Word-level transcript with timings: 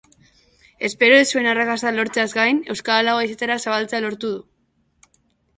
Espero 0.87 1.19
ez 1.23 1.27
zuen 1.35 1.49
arrakasta 1.51 1.93
lortzeaz 1.97 2.27
gain, 2.39 2.63
euskara 2.75 3.05
lau 3.11 3.15
haizetara 3.27 3.59
zabaltzea 3.67 4.01
lortu 4.07 4.35
du. 4.37 5.13